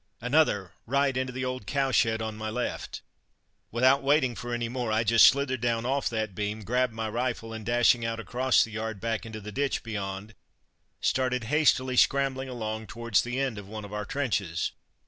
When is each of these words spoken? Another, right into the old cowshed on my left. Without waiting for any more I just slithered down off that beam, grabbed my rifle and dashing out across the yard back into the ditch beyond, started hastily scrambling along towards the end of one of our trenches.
Another, 0.19 0.73
right 0.87 1.15
into 1.15 1.31
the 1.31 1.45
old 1.45 1.67
cowshed 1.67 2.23
on 2.23 2.35
my 2.35 2.49
left. 2.49 3.03
Without 3.69 4.01
waiting 4.01 4.33
for 4.33 4.51
any 4.51 4.67
more 4.67 4.91
I 4.91 5.03
just 5.03 5.27
slithered 5.27 5.61
down 5.61 5.85
off 5.85 6.09
that 6.09 6.33
beam, 6.33 6.63
grabbed 6.63 6.91
my 6.93 7.07
rifle 7.07 7.53
and 7.53 7.63
dashing 7.63 8.03
out 8.03 8.19
across 8.19 8.63
the 8.63 8.71
yard 8.71 8.99
back 8.99 9.27
into 9.27 9.39
the 9.41 9.51
ditch 9.51 9.83
beyond, 9.83 10.33
started 11.01 11.43
hastily 11.53 11.97
scrambling 11.97 12.49
along 12.49 12.87
towards 12.87 13.21
the 13.21 13.39
end 13.39 13.59
of 13.59 13.67
one 13.67 13.85
of 13.85 13.93
our 13.93 14.05
trenches. 14.05 14.71